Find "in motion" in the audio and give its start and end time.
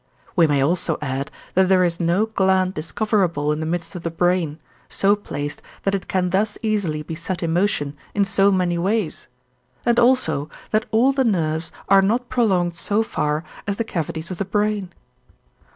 7.43-7.95